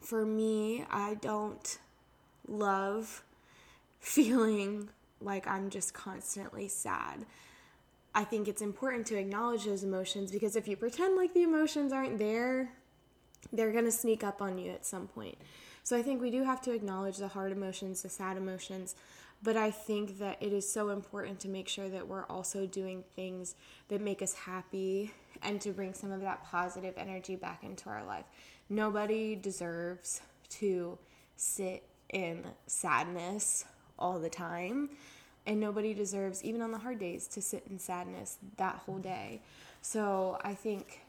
for 0.00 0.24
me, 0.24 0.84
I 0.88 1.14
don't 1.14 1.78
love 2.46 3.24
feeling 3.98 4.88
like 5.20 5.48
I'm 5.48 5.68
just 5.68 5.94
constantly 5.94 6.68
sad. 6.68 7.26
I 8.14 8.22
think 8.22 8.46
it's 8.46 8.62
important 8.62 9.08
to 9.08 9.16
acknowledge 9.16 9.64
those 9.64 9.82
emotions 9.82 10.30
because 10.30 10.54
if 10.54 10.68
you 10.68 10.76
pretend 10.76 11.16
like 11.16 11.34
the 11.34 11.42
emotions 11.42 11.92
aren't 11.92 12.18
there, 12.18 12.70
they're 13.52 13.72
going 13.72 13.84
to 13.84 13.92
sneak 13.92 14.22
up 14.24 14.40
on 14.40 14.58
you 14.58 14.70
at 14.70 14.86
some 14.86 15.06
point. 15.08 15.36
So 15.82 15.96
I 15.96 16.02
think 16.02 16.20
we 16.20 16.30
do 16.30 16.44
have 16.44 16.60
to 16.62 16.72
acknowledge 16.72 17.16
the 17.16 17.28
hard 17.28 17.52
emotions, 17.52 18.02
the 18.02 18.08
sad 18.08 18.36
emotions, 18.36 18.94
but 19.42 19.56
I 19.56 19.70
think 19.70 20.18
that 20.18 20.36
it 20.40 20.52
is 20.52 20.70
so 20.70 20.90
important 20.90 21.40
to 21.40 21.48
make 21.48 21.68
sure 21.68 21.88
that 21.88 22.06
we're 22.06 22.24
also 22.24 22.66
doing 22.66 23.04
things 23.16 23.54
that 23.88 24.00
make 24.00 24.20
us 24.20 24.34
happy 24.34 25.12
and 25.42 25.60
to 25.62 25.72
bring 25.72 25.94
some 25.94 26.12
of 26.12 26.20
that 26.20 26.44
positive 26.44 26.94
energy 26.98 27.36
back 27.36 27.64
into 27.64 27.88
our 27.88 28.04
life. 28.04 28.26
Nobody 28.68 29.34
deserves 29.34 30.20
to 30.50 30.98
sit 31.36 31.84
in 32.10 32.44
sadness 32.66 33.64
all 33.98 34.18
the 34.18 34.28
time. 34.28 34.90
And 35.46 35.58
nobody 35.58 35.94
deserves, 35.94 36.44
even 36.44 36.60
on 36.60 36.70
the 36.70 36.78
hard 36.78 36.98
days, 36.98 37.26
to 37.28 37.40
sit 37.40 37.64
in 37.70 37.78
sadness 37.78 38.36
that 38.58 38.76
whole 38.76 38.98
day. 38.98 39.40
So 39.80 40.38
I 40.44 40.54
think 40.54 41.00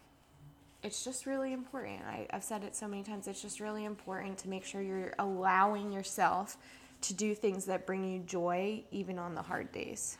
it's 0.84 1.04
just 1.04 1.26
really 1.26 1.54
important. 1.54 2.02
I, 2.08 2.28
have 2.32 2.44
said 2.44 2.64
it 2.64 2.76
so 2.76 2.88
many 2.88 3.04
times. 3.04 3.28
It's 3.28 3.42
just 3.42 3.60
really 3.60 3.86
important 3.86 4.38
to 4.40 4.50
make 4.50 4.66
sure 4.66 4.82
you're 4.82 5.14
allowing 5.20 5.92
yourself 5.92 6.58
to 7.02 7.14
do 7.14 7.34
things 7.36 7.66
that 7.66 7.86
bring 7.86 8.04
you 8.12 8.20
joy, 8.20 8.84
even 8.92 9.20
on 9.20 9.36
the 9.36 9.42
hard 9.42 9.72
days. 9.72 10.18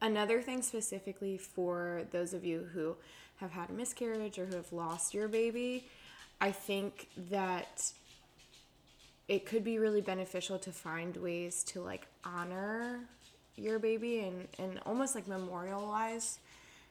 Another 0.00 0.42
thing, 0.42 0.62
specifically 0.62 1.38
for 1.38 2.02
those 2.10 2.34
of 2.34 2.44
you 2.44 2.68
who 2.72 2.96
have 3.36 3.50
had 3.50 3.70
a 3.70 3.72
miscarriage 3.72 4.38
or 4.38 4.46
who 4.46 4.56
have 4.56 4.72
lost 4.72 5.14
your 5.14 5.28
baby, 5.28 5.88
I 6.40 6.50
think 6.50 7.08
that 7.30 7.92
it 9.28 9.46
could 9.46 9.64
be 9.64 9.78
really 9.78 10.02
beneficial 10.02 10.58
to 10.60 10.70
find 10.70 11.16
ways 11.16 11.64
to 11.64 11.80
like 11.80 12.06
honor 12.24 13.00
your 13.56 13.78
baby 13.78 14.20
and, 14.20 14.46
and 14.58 14.80
almost 14.84 15.14
like 15.14 15.26
memorialize 15.26 16.38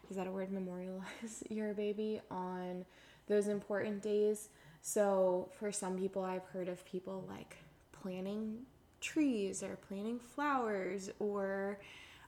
is 0.09 0.15
that 0.15 0.27
a 0.27 0.31
word 0.31 0.51
memorialize 0.51 1.43
your 1.49 1.73
baby 1.73 2.21
on 2.31 2.85
those 3.27 3.47
important 3.47 4.01
days 4.01 4.49
so 4.81 5.49
for 5.59 5.71
some 5.71 5.97
people 5.97 6.23
i've 6.23 6.45
heard 6.45 6.69
of 6.69 6.83
people 6.85 7.25
like 7.29 7.57
planting 7.91 8.57
trees 9.01 9.63
or 9.63 9.77
planting 9.87 10.19
flowers 10.19 11.09
or 11.19 11.79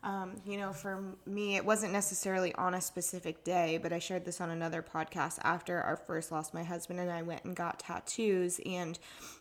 um, 0.04 0.36
you 0.46 0.58
know, 0.58 0.74
for 0.74 1.04
me, 1.26 1.56
it 1.56 1.66
wasn't 1.66 1.92
necessarily 1.92 2.54
on 2.56 2.76
a 2.76 2.82
specific 2.82 3.44
day, 3.44 3.80
but 3.82 3.92
I 3.92 4.00
shared 4.00 4.26
this 4.26 4.40
on 4.40 4.52
another 4.52 4.82
podcast 4.82 5.40
after 5.44 5.82
our 5.82 5.98
first 5.98 6.32
lost 6.32 6.54
my 6.54 6.64
husband 6.64 7.00
and 7.00 7.12
I 7.12 7.24
went 7.24 7.44
and 7.46 7.56
got 7.56 7.80
tattoos 7.80 8.62
and 8.66 8.98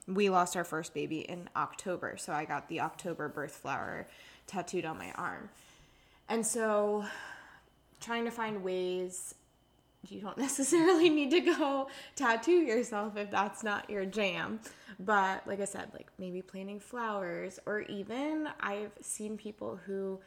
we 0.09 0.31
lost 0.31 0.57
our 0.57 0.65
first 0.65 0.95
baby 0.95 1.21
in 1.21 1.49
October. 1.55 2.17
So 2.17 2.33
I 2.33 2.47
got 2.47 2.69
the 2.69 2.81
October 2.81 3.29
birth 3.29 3.55
flower 3.55 4.09
tattooed 4.47 4.85
on 4.85 4.99
my 4.99 5.13
arm. 5.13 5.51
And 6.29 6.45
so 6.45 7.05
trying 8.07 8.25
to 8.25 8.31
find 8.31 8.63
ways 8.63 9.35
you 10.09 10.21
don't 10.21 10.39
necessarily 10.49 11.11
need 11.11 11.31
to 11.33 11.41
go 11.41 11.89
tattoo 12.15 12.53
yourself 12.53 13.17
if 13.17 13.31
that's 13.31 13.63
not 13.63 13.91
your 13.91 14.07
jam. 14.07 14.61
But 15.01 15.47
like 15.47 15.61
I 15.61 15.67
said, 15.67 15.89
like 15.93 16.09
maybe 16.19 16.41
planting 16.41 16.81
flowers, 16.81 17.59
or 17.67 17.81
even 17.83 18.49
I've 18.61 18.93
seen 19.03 19.37
people 19.37 19.79
who 19.85 20.21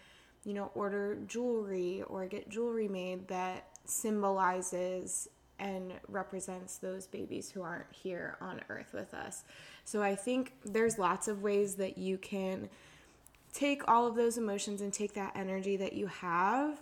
you 0.46 0.54
know, 0.54 0.72
order 0.74 1.18
jewelry 1.28 2.04
or 2.08 2.26
get 2.26 2.50
jewelry 2.50 2.88
made 2.88 3.28
that 3.28 3.68
symbolizes 3.86 5.28
and 5.60 5.92
represents 6.08 6.78
those 6.78 7.06
babies 7.06 7.52
who 7.52 7.62
aren't 7.62 7.92
here 7.92 8.38
on 8.40 8.62
earth 8.70 8.94
with 8.94 9.14
us. 9.14 9.44
So 9.84 10.02
I 10.02 10.16
think 10.16 10.54
there's 10.64 10.98
lots 10.98 11.28
of 11.28 11.42
ways 11.42 11.76
that 11.76 11.98
you 11.98 12.18
can 12.18 12.70
take 13.54 13.82
all 13.88 14.08
of 14.08 14.16
those 14.16 14.38
emotions 14.38 14.82
and 14.82 14.94
take 14.94 15.14
that 15.16 15.34
energy 15.36 15.76
that 15.78 15.94
you 15.94 16.08
have 16.08 16.80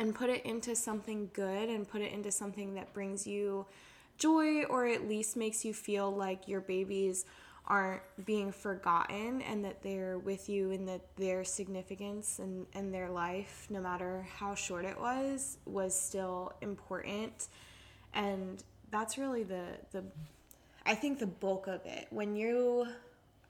and 0.00 0.14
put 0.14 0.30
it 0.30 0.44
into 0.46 0.74
something 0.74 1.30
good 1.34 1.68
and 1.68 1.86
put 1.86 2.00
it 2.00 2.10
into 2.10 2.32
something 2.32 2.72
that 2.72 2.90
brings 2.94 3.26
you 3.26 3.66
joy 4.16 4.64
or 4.64 4.86
at 4.86 5.06
least 5.06 5.36
makes 5.36 5.62
you 5.62 5.74
feel 5.74 6.10
like 6.10 6.48
your 6.48 6.62
babies 6.62 7.26
aren't 7.66 8.00
being 8.24 8.50
forgotten 8.50 9.42
and 9.42 9.62
that 9.62 9.82
they're 9.82 10.18
with 10.18 10.48
you 10.48 10.70
and 10.70 10.88
that 10.88 11.02
their 11.16 11.44
significance 11.44 12.38
and, 12.38 12.66
and 12.72 12.94
their 12.94 13.10
life, 13.10 13.66
no 13.68 13.78
matter 13.78 14.26
how 14.38 14.54
short 14.54 14.86
it 14.86 14.98
was, 14.98 15.58
was 15.66 15.94
still 15.94 16.54
important. 16.62 17.48
And 18.14 18.64
that's 18.90 19.18
really 19.18 19.42
the, 19.42 19.64
the 19.92 20.02
I 20.86 20.94
think 20.94 21.18
the 21.18 21.26
bulk 21.26 21.66
of 21.66 21.84
it. 21.84 22.06
When 22.08 22.34
you 22.34 22.86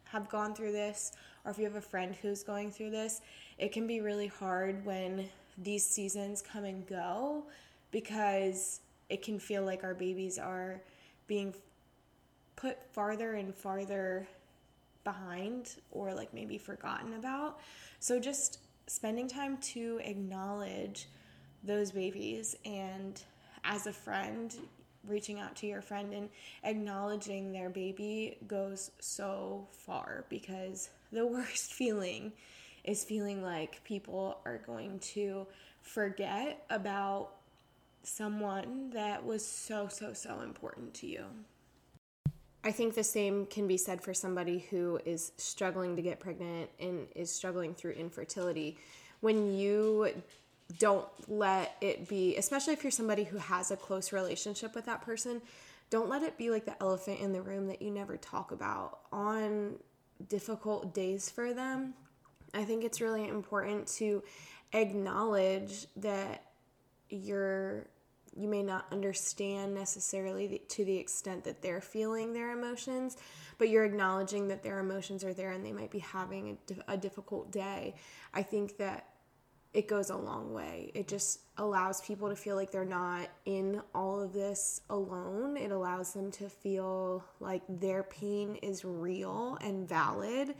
have 0.04 0.28
gone 0.28 0.56
through 0.56 0.72
this, 0.72 1.12
or 1.44 1.52
if 1.52 1.58
you 1.58 1.64
have 1.64 1.76
a 1.76 1.80
friend 1.80 2.12
who's 2.20 2.42
going 2.42 2.72
through 2.72 2.90
this, 2.90 3.20
it 3.56 3.70
can 3.70 3.86
be 3.86 4.00
really 4.00 4.26
hard 4.26 4.84
when 4.84 5.30
these 5.62 5.86
seasons 5.86 6.42
come 6.42 6.64
and 6.64 6.86
go 6.86 7.44
because 7.90 8.80
it 9.08 9.22
can 9.22 9.38
feel 9.38 9.64
like 9.64 9.84
our 9.84 9.94
babies 9.94 10.38
are 10.38 10.80
being 11.26 11.54
put 12.56 12.78
farther 12.92 13.34
and 13.34 13.54
farther 13.54 14.26
behind 15.04 15.76
or 15.90 16.14
like 16.14 16.32
maybe 16.34 16.58
forgotten 16.58 17.14
about. 17.14 17.58
So 17.98 18.18
just 18.18 18.58
spending 18.86 19.28
time 19.28 19.56
to 19.58 20.00
acknowledge 20.04 21.06
those 21.62 21.92
babies 21.92 22.56
and 22.64 23.20
as 23.64 23.86
a 23.86 23.92
friend 23.92 24.56
reaching 25.06 25.38
out 25.40 25.56
to 25.56 25.66
your 25.66 25.80
friend 25.80 26.12
and 26.12 26.28
acknowledging 26.64 27.52
their 27.52 27.70
baby 27.70 28.36
goes 28.46 28.90
so 29.00 29.66
far 29.72 30.24
because 30.28 30.90
the 31.12 31.26
worst 31.26 31.72
feeling 31.72 32.32
is 32.84 33.04
feeling 33.04 33.42
like 33.42 33.82
people 33.84 34.38
are 34.44 34.58
going 34.58 34.98
to 35.00 35.46
forget 35.82 36.64
about 36.70 37.30
someone 38.02 38.90
that 38.90 39.24
was 39.24 39.46
so 39.46 39.88
so 39.88 40.12
so 40.12 40.40
important 40.40 40.94
to 40.94 41.06
you. 41.06 41.24
I 42.62 42.72
think 42.72 42.94
the 42.94 43.04
same 43.04 43.46
can 43.46 43.66
be 43.66 43.78
said 43.78 44.02
for 44.02 44.12
somebody 44.12 44.66
who 44.70 45.00
is 45.06 45.32
struggling 45.38 45.96
to 45.96 46.02
get 46.02 46.20
pregnant 46.20 46.70
and 46.78 47.06
is 47.14 47.32
struggling 47.32 47.74
through 47.74 47.92
infertility. 47.92 48.76
When 49.20 49.54
you 49.54 50.10
don't 50.78 51.08
let 51.28 51.76
it 51.80 52.08
be, 52.08 52.36
especially 52.36 52.74
if 52.74 52.84
you're 52.84 52.90
somebody 52.90 53.24
who 53.24 53.38
has 53.38 53.70
a 53.70 53.76
close 53.76 54.12
relationship 54.12 54.74
with 54.74 54.84
that 54.86 55.02
person, 55.02 55.40
don't 55.88 56.08
let 56.08 56.22
it 56.22 56.36
be 56.36 56.50
like 56.50 56.66
the 56.66 56.80
elephant 56.82 57.20
in 57.20 57.32
the 57.32 57.42
room 57.42 57.66
that 57.68 57.80
you 57.80 57.90
never 57.90 58.16
talk 58.16 58.52
about 58.52 59.00
on 59.10 59.76
difficult 60.28 60.94
days 60.94 61.30
for 61.30 61.54
them. 61.54 61.94
I 62.54 62.64
think 62.64 62.84
it's 62.84 63.00
really 63.00 63.28
important 63.28 63.86
to 63.98 64.22
acknowledge 64.72 65.86
that 65.96 66.44
you're 67.08 67.86
you 68.36 68.48
may 68.48 68.62
not 68.62 68.86
understand 68.92 69.74
necessarily 69.74 70.46
the, 70.46 70.62
to 70.68 70.84
the 70.84 70.96
extent 70.96 71.42
that 71.42 71.60
they're 71.62 71.80
feeling 71.80 72.32
their 72.32 72.52
emotions, 72.52 73.16
but 73.58 73.68
you're 73.68 73.84
acknowledging 73.84 74.46
that 74.48 74.62
their 74.62 74.78
emotions 74.78 75.24
are 75.24 75.34
there 75.34 75.50
and 75.50 75.66
they 75.66 75.72
might 75.72 75.90
be 75.90 75.98
having 75.98 76.56
a, 76.88 76.92
a 76.94 76.96
difficult 76.96 77.50
day. 77.50 77.94
I 78.32 78.42
think 78.42 78.76
that 78.78 79.06
it 79.72 79.86
goes 79.86 80.10
a 80.10 80.16
long 80.16 80.52
way. 80.52 80.90
It 80.94 81.06
just 81.06 81.40
allows 81.56 82.00
people 82.00 82.28
to 82.28 82.34
feel 82.34 82.56
like 82.56 82.72
they're 82.72 82.84
not 82.84 83.28
in 83.44 83.80
all 83.94 84.20
of 84.20 84.32
this 84.32 84.80
alone. 84.90 85.56
It 85.56 85.70
allows 85.70 86.12
them 86.12 86.30
to 86.32 86.48
feel 86.48 87.24
like 87.38 87.62
their 87.68 88.02
pain 88.02 88.56
is 88.62 88.84
real 88.84 89.58
and 89.60 89.88
valid, 89.88 90.54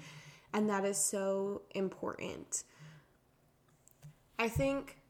and 0.52 0.68
that 0.68 0.84
is 0.84 0.98
so 0.98 1.62
important. 1.74 2.64
I 4.38 4.48
think 4.48 5.00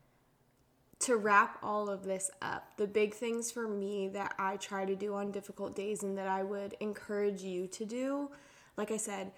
to 1.00 1.16
wrap 1.16 1.58
all 1.62 1.88
of 1.88 2.04
this 2.04 2.30
up, 2.42 2.76
the 2.76 2.86
big 2.86 3.14
things 3.14 3.50
for 3.50 3.66
me 3.66 4.08
that 4.08 4.34
I 4.38 4.56
try 4.56 4.84
to 4.84 4.94
do 4.94 5.14
on 5.14 5.30
difficult 5.30 5.74
days 5.74 6.02
and 6.02 6.16
that 6.18 6.28
I 6.28 6.42
would 6.42 6.74
encourage 6.80 7.42
you 7.42 7.66
to 7.68 7.84
do, 7.86 8.30
like 8.76 8.90
I 8.90 8.98
said, 8.98 9.32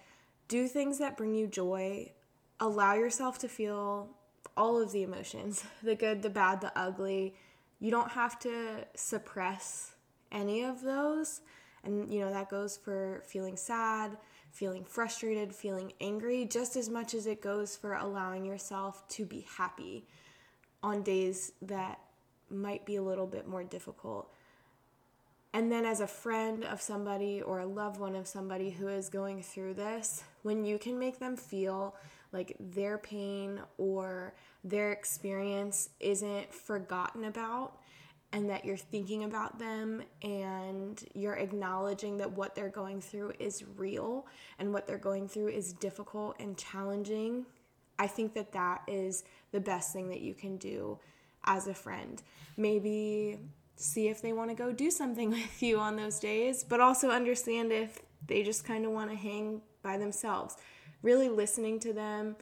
do 0.49 0.67
things 0.67 0.99
that 0.99 1.15
bring 1.15 1.33
you 1.33 1.47
joy. 1.47 2.11
Allow 2.59 2.95
yourself 2.95 3.39
to 3.39 3.47
feel 3.47 4.09
all 4.57 4.81
of 4.81 4.91
the 4.91 5.03
emotions 5.03 5.63
the 5.83 5.95
good, 5.95 6.21
the 6.21 6.29
bad, 6.29 6.59
the 6.61 6.77
ugly. 6.77 7.35
You 7.79 7.91
don't 7.91 8.11
have 8.11 8.37
to 8.39 8.85
suppress 8.95 9.95
any 10.31 10.63
of 10.63 10.81
those. 10.81 11.41
And, 11.83 12.13
you 12.13 12.21
know, 12.21 12.31
that 12.31 12.49
goes 12.49 12.77
for 12.77 13.23
feeling 13.25 13.57
sad, 13.57 14.17
feeling 14.53 14.85
frustrated, 14.85 15.53
feeling 15.53 15.91
angry, 15.99 16.45
just 16.45 16.75
as 16.75 16.87
much 16.87 17.13
as 17.13 17.25
it 17.25 17.41
goes 17.41 17.75
for 17.75 17.95
allowing 17.95 18.45
yourself 18.45 19.05
to 19.09 19.25
be 19.25 19.45
happy 19.57 20.05
on 20.83 21.01
days 21.01 21.51
that 21.61 21.99
might 22.49 22.85
be 22.85 22.95
a 22.95 23.01
little 23.01 23.25
bit 23.25 23.47
more 23.47 23.63
difficult. 23.63 24.31
And 25.53 25.71
then, 25.71 25.85
as 25.85 25.99
a 25.99 26.07
friend 26.07 26.63
of 26.63 26.81
somebody 26.81 27.41
or 27.41 27.59
a 27.59 27.65
loved 27.65 27.99
one 27.99 28.15
of 28.15 28.27
somebody 28.27 28.69
who 28.69 28.87
is 28.87 29.09
going 29.09 29.41
through 29.43 29.73
this, 29.73 30.23
when 30.43 30.65
you 30.65 30.77
can 30.77 30.97
make 30.97 31.19
them 31.19 31.35
feel 31.35 31.95
like 32.31 32.55
their 32.59 32.97
pain 32.97 33.59
or 33.77 34.33
their 34.63 34.91
experience 34.91 35.89
isn't 35.99 36.53
forgotten 36.53 37.25
about, 37.25 37.77
and 38.33 38.49
that 38.49 38.65
you're 38.65 38.75
thinking 38.75 39.23
about 39.23 39.57
them 39.59 40.03
and 40.23 41.05
you're 41.13 41.35
acknowledging 41.35 42.17
that 42.17 42.31
what 42.31 42.55
they're 42.55 42.67
going 42.67 42.99
through 42.99 43.31
is 43.39 43.63
real 43.77 44.27
and 44.59 44.73
what 44.73 44.85
they're 44.85 44.97
going 44.97 45.27
through 45.27 45.47
is 45.47 45.71
difficult 45.73 46.35
and 46.39 46.57
challenging 46.57 47.45
I 47.99 48.07
think 48.07 48.33
that 48.33 48.51
that 48.53 48.81
is 48.87 49.23
the 49.51 49.59
best 49.59 49.93
thing 49.93 50.09
that 50.09 50.21
you 50.21 50.33
can 50.33 50.57
do 50.57 50.99
as 51.45 51.67
a 51.67 51.73
friend. 51.73 52.21
Maybe 52.57 53.39
see 53.75 54.07
if 54.07 54.21
they 54.21 54.33
want 54.33 54.49
to 54.49 54.55
go 54.55 54.71
do 54.71 54.91
something 54.91 55.29
with 55.31 55.61
you 55.61 55.79
on 55.79 55.95
those 55.95 56.19
days, 56.19 56.63
but 56.63 56.79
also 56.79 57.09
understand 57.09 57.71
if 57.71 57.99
they 58.27 58.43
just 58.43 58.65
kind 58.65 58.85
of 58.85 58.91
want 58.91 59.09
to 59.11 59.15
hang 59.15 59.61
by 59.81 59.97
themselves. 59.97 60.57
Really 61.01 61.29
listening 61.29 61.79
to 61.81 61.93
them, 61.93 62.35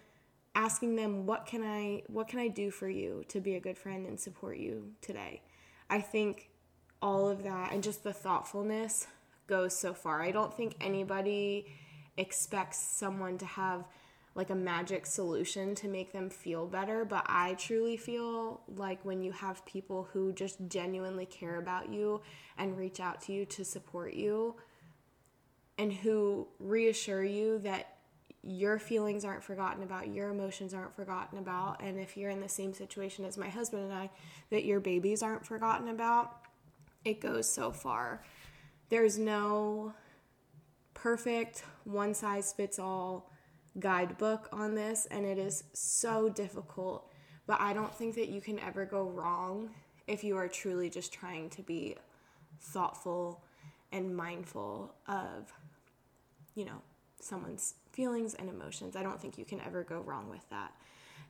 asking 0.53 0.95
them 0.95 1.25
what 1.25 1.45
can 1.45 1.63
I 1.63 2.03
what 2.07 2.27
can 2.27 2.39
I 2.39 2.47
do 2.47 2.69
for 2.69 2.87
you 2.87 3.23
to 3.29 3.39
be 3.39 3.55
a 3.55 3.59
good 3.59 3.77
friend 3.77 4.05
and 4.05 4.19
support 4.19 4.57
you 4.57 4.91
today. 5.01 5.41
I 5.91 5.99
think 5.99 6.49
all 7.01 7.27
of 7.29 7.43
that 7.43 7.73
and 7.73 7.83
just 7.83 8.03
the 8.03 8.13
thoughtfulness 8.13 9.07
goes 9.45 9.77
so 9.77 9.93
far. 9.93 10.21
I 10.21 10.31
don't 10.31 10.55
think 10.55 10.75
anybody 10.79 11.67
expects 12.15 12.79
someone 12.79 13.37
to 13.39 13.45
have 13.45 13.85
like 14.33 14.49
a 14.49 14.55
magic 14.55 15.05
solution 15.05 15.75
to 15.75 15.89
make 15.89 16.13
them 16.13 16.29
feel 16.29 16.65
better, 16.65 17.03
but 17.03 17.25
I 17.27 17.55
truly 17.55 17.97
feel 17.97 18.61
like 18.77 19.03
when 19.03 19.21
you 19.21 19.33
have 19.33 19.65
people 19.65 20.07
who 20.13 20.31
just 20.31 20.57
genuinely 20.69 21.25
care 21.25 21.59
about 21.59 21.91
you 21.91 22.21
and 22.57 22.77
reach 22.77 23.01
out 23.01 23.19
to 23.23 23.33
you 23.33 23.45
to 23.47 23.65
support 23.65 24.13
you 24.13 24.55
and 25.77 25.91
who 25.91 26.47
reassure 26.59 27.25
you 27.25 27.59
that 27.59 27.97
your 28.43 28.79
feelings 28.79 29.23
aren't 29.23 29.43
forgotten 29.43 29.83
about, 29.83 30.07
your 30.07 30.29
emotions 30.29 30.73
aren't 30.73 30.95
forgotten 30.95 31.37
about, 31.37 31.81
and 31.81 31.99
if 31.99 32.17
you're 32.17 32.31
in 32.31 32.41
the 32.41 32.49
same 32.49 32.73
situation 32.73 33.23
as 33.23 33.37
my 33.37 33.49
husband 33.49 33.83
and 33.83 33.93
I, 33.93 34.09
that 34.49 34.65
your 34.65 34.79
babies 34.79 35.21
aren't 35.21 35.45
forgotten 35.45 35.89
about, 35.89 36.37
it 37.05 37.21
goes 37.21 37.47
so 37.47 37.71
far. 37.71 38.23
There's 38.89 39.17
no 39.17 39.93
perfect 40.93 41.63
one 41.83 42.13
size 42.13 42.51
fits 42.51 42.79
all 42.79 43.31
guidebook 43.79 44.49
on 44.51 44.75
this, 44.75 45.07
and 45.11 45.25
it 45.25 45.37
is 45.37 45.63
so 45.73 46.29
difficult. 46.29 47.11
But 47.47 47.61
I 47.61 47.73
don't 47.73 47.93
think 47.93 48.15
that 48.15 48.29
you 48.29 48.41
can 48.41 48.59
ever 48.59 48.85
go 48.85 49.03
wrong 49.03 49.69
if 50.07 50.23
you 50.23 50.35
are 50.37 50.47
truly 50.47 50.89
just 50.89 51.13
trying 51.13 51.49
to 51.51 51.61
be 51.61 51.95
thoughtful 52.59 53.43
and 53.91 54.15
mindful 54.15 54.93
of, 55.07 55.51
you 56.55 56.65
know, 56.65 56.81
someone's 57.23 57.75
feelings 57.91 58.33
and 58.33 58.49
emotions. 58.49 58.95
I 58.95 59.03
don't 59.03 59.21
think 59.21 59.37
you 59.37 59.45
can 59.45 59.61
ever 59.61 59.83
go 59.83 60.01
wrong 60.01 60.29
with 60.29 60.47
that. 60.49 60.73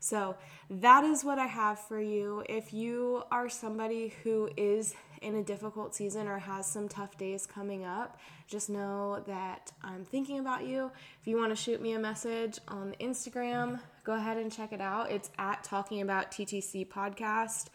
So, 0.04 0.36
that 0.72 1.04
is 1.04 1.24
what 1.24 1.38
I 1.38 1.46
have 1.46 1.78
for 1.78 2.02
you. 2.02 2.44
If 2.50 2.74
you 2.74 3.22
are 3.30 3.50
somebody 3.50 4.14
who 4.24 4.50
is 4.58 4.96
in 5.22 5.36
a 5.36 5.44
difficult 5.44 5.94
season 5.94 6.28
or 6.28 6.40
has 6.40 6.66
some 6.66 6.90
tough 6.90 7.20
days 7.20 7.46
coming 7.46 7.86
up, 7.86 8.20
just 8.48 8.68
know 8.68 9.24
that 9.28 9.72
I'm 9.84 10.04
thinking 10.04 10.40
about 10.40 10.66
you. 10.66 10.92
If 11.22 11.28
you 11.28 11.38
want 11.38 11.52
to 11.52 11.56
shoot 11.56 11.84
me 11.84 11.94
a 11.94 12.00
message 12.00 12.58
on 12.68 12.96
Instagram, 13.00 13.80
go 14.04 14.14
ahead 14.14 14.38
and 14.38 14.52
check 14.52 14.74
it 14.74 14.82
out. 14.82 15.12
It's 15.12 15.30
at 15.38 15.64
Talking 15.64 16.02
About 16.02 16.32
TTC 16.32 16.88
Podcast 16.88 17.68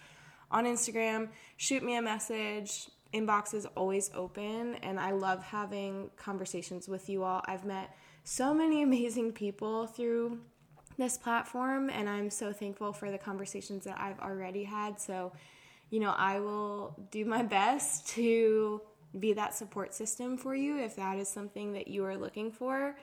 on 0.50 0.64
Instagram. 0.64 1.28
Shoot 1.56 1.84
me 1.84 1.96
a 1.96 2.02
message. 2.02 2.88
Inbox 3.14 3.54
is 3.54 3.66
always 3.76 4.10
open, 4.14 4.74
and 4.82 4.98
I 4.98 5.12
love 5.12 5.44
having 5.44 6.10
conversations 6.16 6.88
with 6.88 7.08
you 7.08 7.22
all. 7.22 7.42
I've 7.46 7.64
met 7.64 7.94
so 8.26 8.52
many 8.52 8.82
amazing 8.82 9.30
people 9.30 9.86
through 9.86 10.40
this 10.98 11.16
platform, 11.16 11.88
and 11.88 12.08
I'm 12.08 12.28
so 12.28 12.52
thankful 12.52 12.92
for 12.92 13.12
the 13.12 13.18
conversations 13.18 13.84
that 13.84 14.00
I've 14.00 14.18
already 14.18 14.64
had. 14.64 15.00
So, 15.00 15.32
you 15.90 16.00
know, 16.00 16.10
I 16.10 16.40
will 16.40 16.96
do 17.12 17.24
my 17.24 17.44
best 17.44 18.08
to 18.14 18.82
be 19.20 19.32
that 19.34 19.54
support 19.54 19.94
system 19.94 20.36
for 20.36 20.56
you 20.56 20.76
if 20.76 20.96
that 20.96 21.18
is 21.18 21.28
something 21.28 21.72
that 21.74 21.86
you 21.86 22.04
are 22.04 22.16
looking 22.16 22.50
for. 22.50 22.96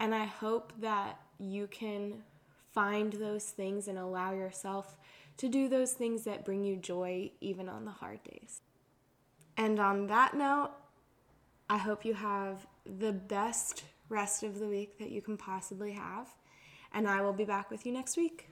And 0.00 0.12
I 0.12 0.24
hope 0.24 0.72
that 0.80 1.20
you 1.38 1.68
can 1.68 2.24
find 2.72 3.12
those 3.12 3.44
things 3.44 3.86
and 3.86 3.98
allow 3.98 4.32
yourself 4.32 4.96
to 5.36 5.48
do 5.48 5.68
those 5.68 5.92
things 5.92 6.24
that 6.24 6.44
bring 6.44 6.64
you 6.64 6.74
joy 6.74 7.30
even 7.40 7.68
on 7.68 7.84
the 7.84 7.92
hard 7.92 8.18
days. 8.24 8.62
And 9.56 9.78
on 9.78 10.08
that 10.08 10.34
note, 10.34 10.72
I 11.68 11.78
hope 11.78 12.04
you 12.04 12.14
have 12.14 12.66
the 12.84 13.12
best 13.12 13.84
rest 14.10 14.42
of 14.42 14.58
the 14.58 14.66
week 14.66 14.98
that 14.98 15.10
you 15.10 15.22
can 15.22 15.38
possibly 15.38 15.92
have 15.92 16.28
and 16.92 17.08
I 17.08 17.20
will 17.22 17.32
be 17.32 17.44
back 17.44 17.70
with 17.70 17.86
you 17.86 17.92
next 17.92 18.16
week. 18.16 18.48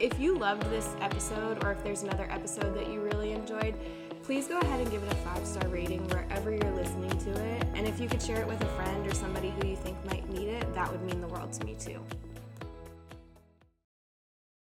If 0.00 0.18
you 0.18 0.36
loved 0.36 0.68
this 0.70 0.96
episode, 1.00 1.62
or 1.64 1.72
if 1.72 1.84
there's 1.84 2.02
another 2.02 2.28
episode 2.30 2.74
that 2.74 2.88
you 2.90 3.00
really 3.00 3.32
enjoyed, 3.32 3.76
please 4.24 4.48
go 4.48 4.58
ahead 4.58 4.80
and 4.80 4.90
give 4.90 5.02
it 5.02 5.12
a 5.12 5.16
five 5.16 5.46
star 5.46 5.68
rating 5.68 6.06
wherever 6.08 6.50
you're 6.50 6.74
listening 6.74 7.16
to 7.18 7.30
it. 7.30 7.64
And 7.74 7.86
if 7.86 8.00
you 8.00 8.08
could 8.08 8.20
share 8.20 8.40
it 8.40 8.46
with 8.46 8.60
a 8.62 8.66
friend 8.66 9.06
or 9.06 9.14
somebody 9.14 9.50
who 9.60 9.68
you 9.68 9.76
think 9.76 9.96
might 10.04 10.28
need 10.28 10.48
it, 10.48 10.74
that 10.74 10.90
would 10.90 11.02
mean 11.02 11.20
the 11.20 11.28
world 11.28 11.52
to 11.52 11.64
me 11.64 11.76
too. 11.78 12.00